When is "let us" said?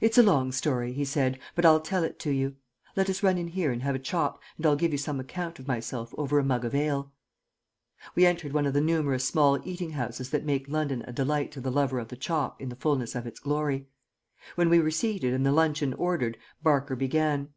2.94-3.24